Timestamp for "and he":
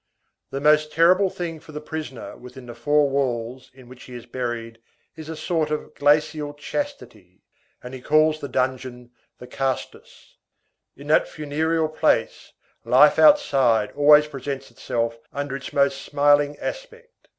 7.83-8.01